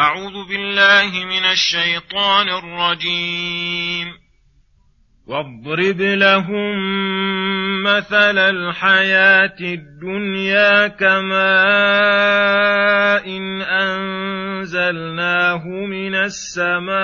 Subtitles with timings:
[0.00, 4.06] أعوذ بالله من الشيطان الرجيم.
[5.26, 6.76] واضرب لهم
[7.82, 11.40] مثل الحياة الدنيا كماء
[13.36, 17.00] إن أنزلناه من السماء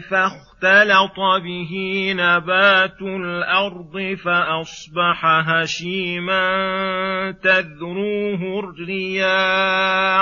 [0.00, 1.72] فاختلط به
[2.16, 6.50] نبات الأرض فأصبح هشيما
[7.42, 10.21] تذروه الرياح.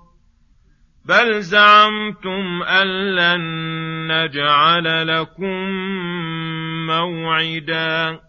[1.05, 3.41] بل زعمتم أن لن
[4.11, 5.69] نجعل لكم
[6.87, 8.19] موعدا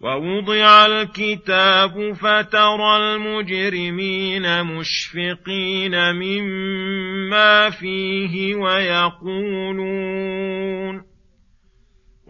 [0.00, 9.80] ووضع الكتاب فترى المجرمين مشفقين مما فيه ويقولون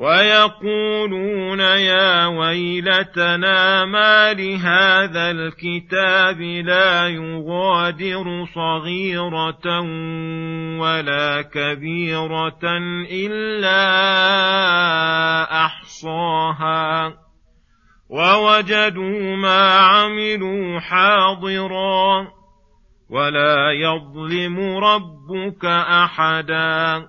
[0.03, 9.80] ويقولون يا ويلتنا ما لهذا الكتاب لا يغادر صغيرة
[10.80, 12.61] ولا كبيرة
[13.11, 13.83] إلا
[15.64, 17.14] أحصاها.
[18.11, 22.29] ووجدوا ما عملوا حاضرا
[23.11, 25.64] ولا يظلم ربك
[26.05, 27.08] أحدا.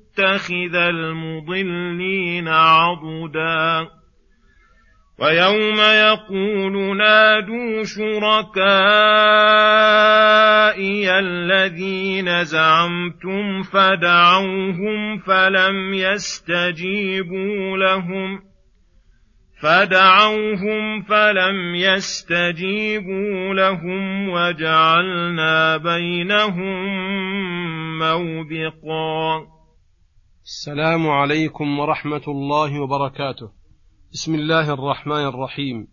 [0.11, 3.87] متخذ المضلين عضدا.
[5.19, 8.79] ويوم يقول نادوا شركائي
[11.19, 18.39] الذين زعمتم فدعوهم فلم يستجيبوا لهم.
[19.61, 26.89] فدعوهم فلم يستجيبوا لهم وجعلنا بينهم
[27.99, 29.60] موبقا.
[30.45, 33.49] السلام عليكم ورحمة الله وبركاته.
[34.13, 35.87] بسم الله الرحمن الرحيم.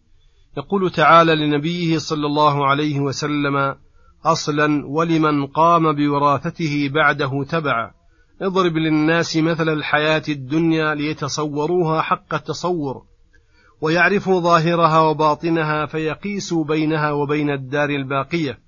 [0.57, 3.77] يقول تعالى لنبيه صلى الله عليه وسلم
[4.25, 7.91] أصلا ولمن قام بوراثته بعده تبعا.
[8.43, 13.03] اضرب للناس مثل الحياة الدنيا ليتصوروها حق التصور.
[13.81, 18.59] ويعرفوا ظاهرها وباطنها فيقيسوا بينها وبين الدار الباقية.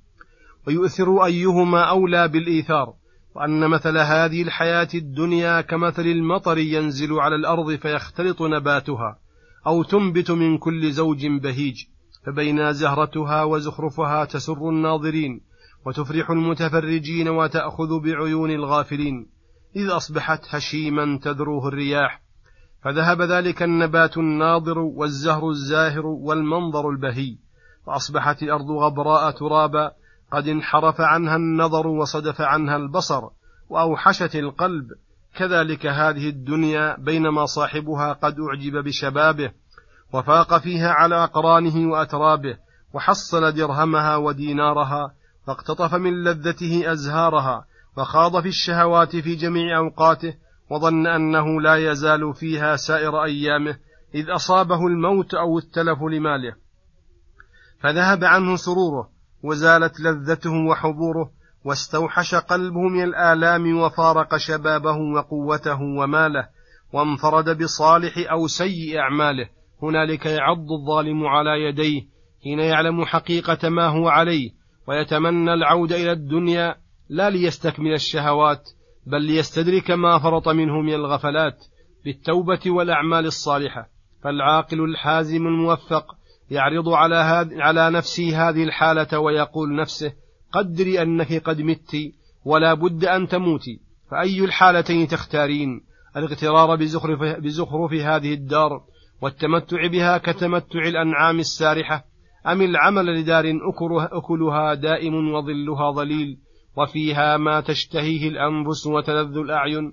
[0.66, 2.99] ويؤثر أيهما أولى بالإيثار.
[3.34, 9.18] وأن مثل هذه الحياة الدنيا كمثل المطر ينزل على الأرض فيختلط نباتها
[9.66, 11.84] أو تنبت من كل زوج بهيج
[12.26, 15.40] فبين زهرتها وزخرفها تسر الناظرين
[15.86, 19.26] وتفرح المتفرجين وتأخذ بعيون الغافلين.
[19.76, 22.22] إذ أصبحت هشيما تذروه الرياح
[22.84, 27.36] فذهب ذلك النبات الناضر والزهر الزاهر والمنظر البهي
[27.86, 29.92] واصبحت الأرض غبراء ترابا
[30.32, 33.22] قد انحرف عنها النظر وصدف عنها البصر
[33.68, 34.86] وأوحشت القلب.
[35.36, 39.52] كذلك هذه الدنيا بينما صاحبها قد أعجب بشبابه
[40.12, 42.58] وفاق فيها على أقرانه وأترابه
[42.94, 45.14] وحصل درهمها ودينارها
[45.48, 47.64] واقتطف من لذته أزهارها
[47.96, 50.34] وخاض في الشهوات في جميع أوقاته
[50.70, 53.76] وظن أنه لا يزال فيها سائر أيامه
[54.14, 56.54] إذ أصابه الموت أو التلف لماله.
[57.80, 59.10] فذهب عنه سروره
[59.42, 61.30] وزالت لذته وحبوره
[61.64, 66.48] واستوحش قلبه من الآلام وفارق شبابه وقوته وماله
[66.92, 69.48] وانفرد بصالح أو سيء أعماله.
[69.82, 72.02] هنالك يعض الظالم على يديه
[72.44, 74.50] حين يعلم حقيقة ما هو عليه
[74.86, 76.76] ويتمنى العودة إلى الدنيا
[77.08, 78.70] لا ليستكمل الشهوات
[79.06, 81.64] بل ليستدرك ما فرط منه من الغفلات
[82.04, 83.88] بالتوبة والأعمال الصالحة.
[84.22, 86.16] فالعاقل الحازم الموفق
[86.50, 90.12] يعرض على, هذ على نفسه هذه الحالة ويقول نفسه
[90.52, 91.96] قدري أنك قد مت
[92.44, 93.80] ولا بد أن تموتي
[94.10, 95.80] فأي الحالتين تختارين؟
[96.16, 98.80] الاغترار بزخرف, بزخرف هذه الدار
[99.22, 102.04] والتمتع بها كتمتع الأنعام السارحة
[102.46, 103.44] أم العمل لدار
[104.12, 106.38] أكلها دائم وظلها ظليل
[106.76, 109.92] وفيها ما تشتهيه الأنفس وتلذ الأعين؟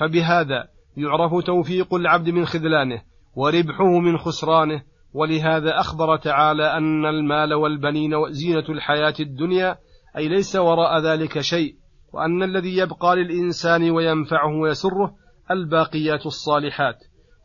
[0.00, 3.02] فبهذا يعرف توفيق العبد من خذلانه
[3.36, 4.82] وربحه من خسرانه
[5.14, 9.76] ولهذا أخبر تعالى أن المال والبنين زينة الحياة الدنيا
[10.16, 11.74] أي ليس وراء ذلك شيء
[12.12, 15.14] وأن الذي يبقى للإنسان وينفعه ويسره
[15.50, 16.96] الباقيات الصالحات.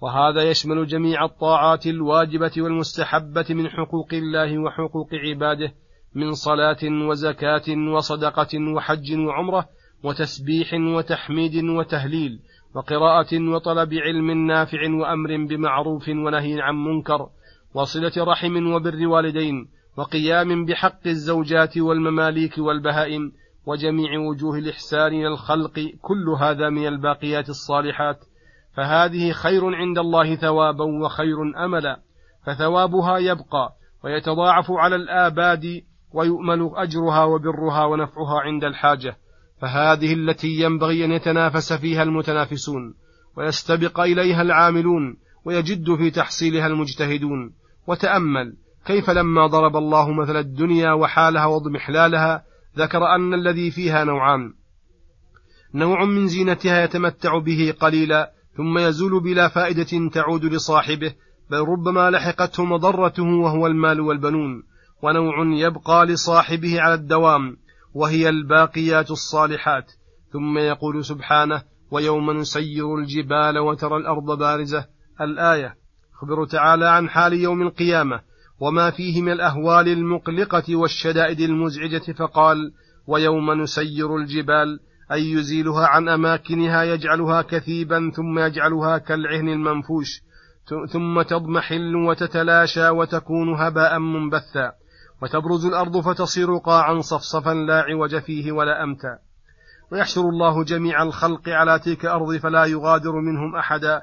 [0.02, 5.74] وهذا يشمل جميع الطاعات الواجبة والمستحبة من حقوق الله وحقوق عباده
[6.16, 9.66] من صلاة وزكاة وصدقة وحج وعمرة
[10.04, 12.40] وتسبيح وتحميد وتهليل
[12.76, 17.30] وقراءة وطلب علم نافع وأمر بمعروف ونهي عن منكر
[17.74, 19.68] وصلة رحم وبر والدين
[19.98, 23.32] وقيام بحق الزوجات والمماليك والبهائم
[23.66, 28.20] وجميع وجوه الإحسان إلى الخلق كل هذا من الباقيات الصالحات.
[28.78, 32.00] فهذه خير عند الله ثوابا وخير أملا.
[32.46, 35.82] فثوابها يبقى ويتضاعف على الآباد
[36.14, 39.18] ويؤمل أجرها وبرها ونفعها عند الحاجة.
[39.62, 42.96] فهذه التي ينبغي أن يتنافس فيها المتنافسون
[43.38, 47.59] ويستبق إليها العاملون ويجد في تحصيلها المجتهدون.
[47.88, 48.56] وتأمل
[48.86, 52.44] كيف لما ضرب الله مثل الدنيا وحالها واضمحلالها
[52.78, 54.54] ذكر أن الذي فيها نوعان.
[55.74, 61.14] نوع من زينتها يتمتع به قليلا ثم يزول بلا فائدة تعود لصاحبه
[61.52, 64.64] بل ربما لحقته مضرته وهو المال والبنون.
[65.02, 67.58] ونوع يبقى لصاحبه على الدوام
[67.94, 69.92] وهي الباقيات الصالحات.
[70.34, 74.86] ثم يقول سبحانه ويوم نسير الجبال وترى الأرض بارزة.
[75.22, 75.79] الآية
[76.20, 78.22] أخبر تعالى عن حال يوم القيامة
[78.60, 82.72] وما فيه من الأهوال المقلقة والشدائد المزعجة فقال
[83.08, 84.80] ويوم نسير الجبال
[85.12, 90.22] أي يزيلها عن أماكنها يجعلها كثيبا ثم يجعلها كالعهن المنفوش
[90.94, 94.72] ثم تضمحل وتتلاشى وتكون هباء منبثا
[95.22, 99.18] وتبرز الأرض فتصير قاعا صفصفا لا عوج فيه ولا أمتا
[99.92, 104.02] ويحشر الله جميع الخلق على تلك الأرض فلا يغادر منهم أحدا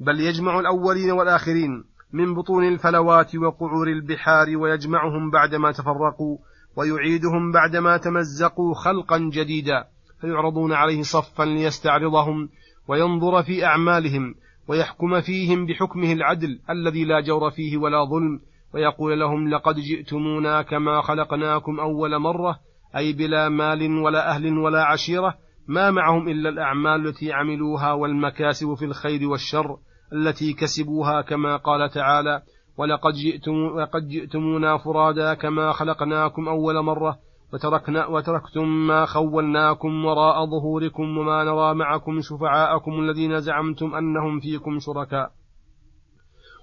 [0.00, 6.38] بل يجمع الأولين والآخرين من بطون الفلوات وقعور البحار ويجمعهم بعدما تفرقوا
[6.76, 9.84] ويعيدهم بعدما تمزقوا خلقا جديدا
[10.20, 12.48] فيعرضون عليه صفا ليستعرضهم
[12.88, 14.34] وينظر في أعمالهم
[14.68, 18.40] ويحكم فيهم بحكمه العدل الذي لا جور فيه ولا ظلم
[18.74, 22.58] ويقول لهم لقد جئتمونا كما خلقناكم أول مرة
[22.96, 25.34] أي بلا مال ولا أهل ولا عشيرة
[25.68, 29.78] ما معهم إلا الأعمال التي عملوها والمكاسب في الخير والشر
[30.12, 32.42] التي كسبوها كما قال تعالى
[32.78, 37.18] ولقد جئتم ولقد جئتمونا فرادا كما خلقناكم أول مرة
[37.52, 45.30] وتركنا وتركتم ما خولناكم وراء ظهوركم وما نرى معكم شفعاءكم الذين زعمتم أنهم فيكم شركاء.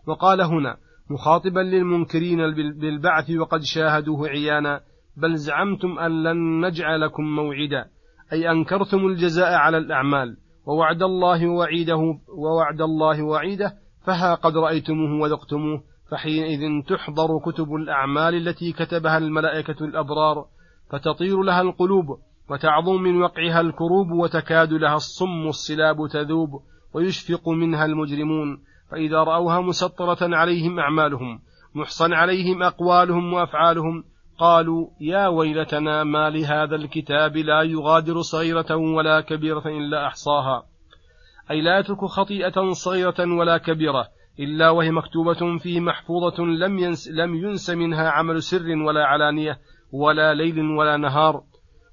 [0.08, 0.78] وقال هنا
[1.10, 2.38] مخاطبا للمنكرين
[2.80, 4.82] بالبعث وقد شاهدوه عيانا
[5.18, 7.86] بل زعمتم أن لن نجعلكم موعدا
[8.34, 10.38] أي أنكرتم الجزاء على الأعمال.
[10.66, 18.72] ووعد الله وعيده ووعد الله وعيده فها قد رأيتموه وذقتموه فحينئذ تحضر كتب الأعمال التي
[18.72, 20.46] كتبها الملائكة الأبرار
[20.90, 22.20] فتطير لها القلوب
[22.50, 26.50] وتعظم من وقعها الكروب وتكاد لها الصم الصلاب تذوب
[26.94, 31.40] ويشفق منها المجرمون فإذا رأوها مسطرة عليهم أعمالهم
[31.76, 34.04] محصن عليهم أقوالهم وأفعالهم
[34.40, 40.64] قالوا يا ويلتنا ما لهذا الكتاب لا يغادر صغيرة ولا كبيرة إلا أحصاها.
[41.52, 44.08] أي لا يترك خطيئة صغيرة ولا كبيرة
[44.40, 49.60] إلا وهي مكتوبة فيه محفوظة لم ينس, لم ينس منها عمل سر ولا علانية
[49.92, 51.42] ولا ليل ولا نهار.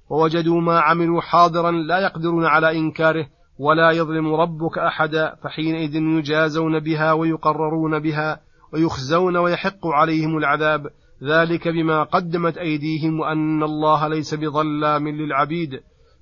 [0.09, 3.27] ووجدوا ما عملوا حاضرا لا يقدرون على إنكاره
[3.59, 8.39] ولا يظلم ربك أحدا فحينئذ يجازون بها ويقررون بها
[8.73, 10.89] ويخزون ويحق عليهم العذاب.
[11.23, 15.79] ذلك بما قدمت أيديهم وأن الله ليس بظلام للعبيد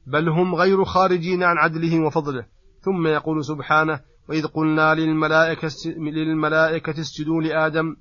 [0.07, 2.45] بل هم غير خارجين عن عدله وفضله.
[2.81, 7.95] ثم يقول سبحانه وإذ قلنا للملائكة, للملائكة اسجدوا لآدم.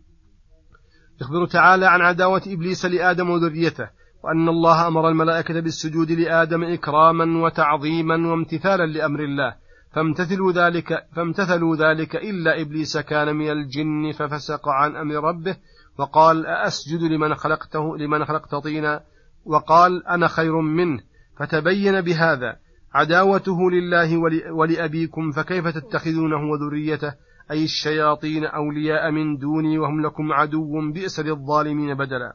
[1.21, 3.89] يخبر تعالى عن عداوة إبليس لآدم وذريته
[4.25, 9.55] وأن الله أمر الملائكة بالسجود لآدم إكراما وتعظيما وامتثالا لأمر الله.
[9.95, 15.57] فامتثلوا ذلك فامتثلوا ذلك إلا إبليس كان من الجن ففسق عن أمر ربه.
[16.01, 19.01] وقال أأسجد لمن خلقته لمن خلقت طينا؟
[19.45, 21.01] وقال أنا خير منه.
[21.39, 22.57] فتبين بهذا
[22.95, 24.17] عداوته لله
[24.53, 27.15] ولأبيكم فكيف تتخذونه وذريته؟
[27.51, 32.35] أي الشياطين أولياء من دوني وهم لكم عدو بئس للظالمين بدلا.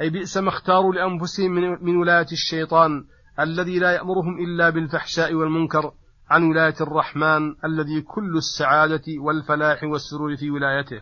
[0.00, 1.50] أي بئس ما اختاروا لأنفسهم
[1.84, 3.04] من ولاية الشيطان
[3.40, 5.92] الذي لا يأمرهم إلا بالفحشاء والمنكر
[6.30, 11.00] عن ولاية الرحمن الذي كل السعادة والفلاح والسرور في ولايته.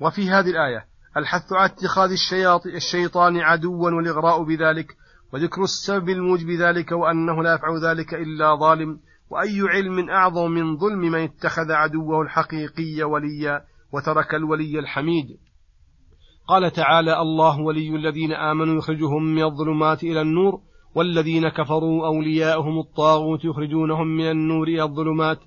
[0.00, 2.10] وفي هذه الآية الحث على اتخاذ
[2.74, 4.96] الشيطان عدوا والإغراء بذلك
[5.32, 9.00] وذكر السبب الموجب ذلك وأنه لا يفعل ذلك إلا ظالم
[9.30, 13.60] وأي علم أعظم من ظلم من اتخذ عدوه الحقيقي وليا
[13.92, 15.26] وترك الولي الحميد.
[16.48, 20.60] قال تعالى الله ولي الذين آمنوا يخرجهم من الظلمات إلى النور
[20.94, 25.38] والذين كفروا أولياؤهم الطاغوت يخرجونهم من النور إلى الظلمات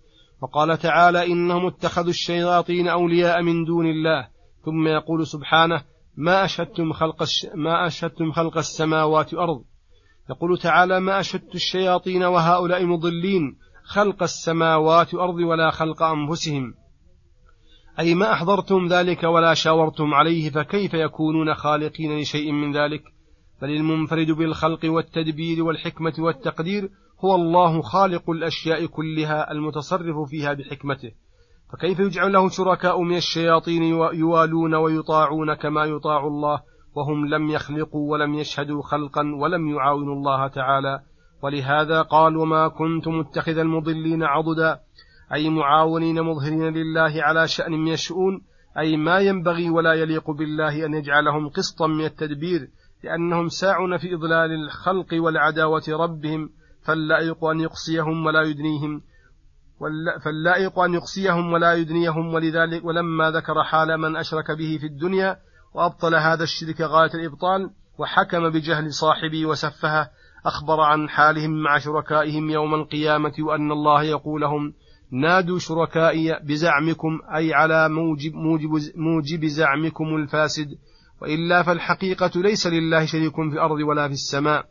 [0.42, 4.28] وقال تعالى إنهم اتخذوا الشياطين أولياء من دون الله
[4.66, 5.84] ثم يقول سبحانه
[6.18, 7.24] ما أشهدتم خلق.
[7.56, 9.64] ما أشهدتم خلق السماوات والأرض؟
[10.30, 16.74] يقول تعالى ما أشهدت الشياطين وهؤلاء مضلين خلق السماوات والأرض ولا خلق أنفسهم.
[18.00, 23.04] أي ما أحضرتم ذلك ولا شاورتم عليه فكيف يكونون خالقين لشيء من ذلك؟
[23.62, 26.90] بل المنفرد بالخلق والتدبير والحكمة والتقدير
[27.20, 31.12] هو الله خالق الأشياء كلها المتصرف فيها بحكمته.
[31.74, 36.62] فكيف يجعل له شركاء من الشياطين يوالون ويطاعون كما يطاع الله
[36.96, 41.00] وهم لم يخلقوا ولم يشهدوا خلقا ولم يعاونوا الله تعالى؟
[41.44, 44.80] ولهذا قال وما كنت متخذ المضلين عضدا.
[45.34, 48.42] أي معاونين مظهرين لله على شأن من الشؤون
[48.78, 52.70] أي ما ينبغي ولا يليق بالله أن يجعلهم قسطا من التدبير
[53.04, 56.50] لأنهم ساعون في إضلال الخلق والعداوة ربهم
[56.86, 59.02] فاللائق أن يقصيهم ولا يدنيهم.
[60.26, 65.38] فاللائق أن يقصيهم ولا يدنيهم ولذلك ولما ذكر حال من أشرك به في الدنيا
[65.74, 70.10] وأبطل هذا الشرك غاية الإبطال وحكم بجهل صاحبه وسفهه
[70.46, 74.74] أخبر عن حالهم مع شركائهم يوم القيامة وأن الله يقول لهم
[75.12, 80.68] نادوا شركائي بزعمكم أي على موجب, موجب, موجب زعمكم الفاسد
[81.22, 84.66] وإلا فالحقيقة ليس لله شريك في الأرض ولا في السماء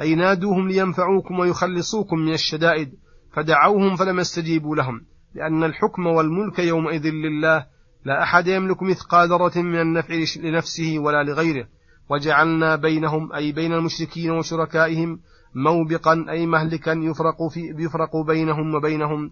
[0.00, 2.94] أي نادوهم لينفعوكم ويخلصوكم من الشدائد
[3.34, 5.00] فدعوهم فلم يستجيبوا لهم
[5.34, 7.66] لأن الحكم والملك يومئذ لله
[8.04, 11.66] لا أحد يملك مثقال ذرة من النفع لنفسه ولا لغيره.
[12.10, 15.20] وجعلنا بينهم أي بين المشركين وشركائهم
[15.54, 19.30] موبقا أي مهلكا يفرق, في يفرق بينهم وبينهم.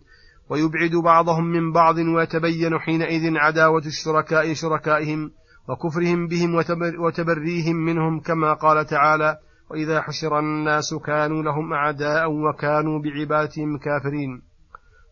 [0.50, 5.30] ويبعد بعضهم من بعض ويتبين حينئذ عداوة الشركاء شركائهم
[5.68, 6.54] وكفرهم بهم
[6.98, 9.38] وتبريهم منهم كما قال تعالى
[9.72, 14.42] وإذا حشر الناس كانوا لهم أعداء وكانوا بعبادتهم كافرين.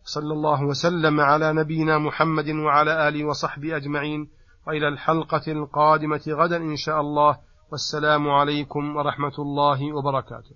[0.03, 4.29] صلى الله وسلم على نبينا محمد وعلى آله وصحبه أجمعين.
[4.67, 7.37] وإلى الحلقة القادمة غدا إن شاء الله.
[7.71, 10.55] والسلام عليكم ورحمة الله وبركاته.